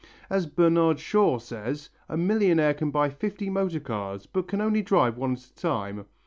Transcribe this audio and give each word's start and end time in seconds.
As 0.31 0.47
Bernard 0.47 0.97
Shaw 0.99 1.37
says, 1.37 1.91
a 2.09 2.17
millionaire 2.17 2.73
can 2.73 2.89
buy 2.89 3.11
fifty 3.11 3.51
motor 3.51 3.79
cars 3.79 4.25
but 4.25 4.47
can 4.47 4.59
only 4.59 4.81
drive 4.81 5.15
one 5.15 5.33
at 5.33 5.43
a 5.45 5.53
time. 5.53 6.07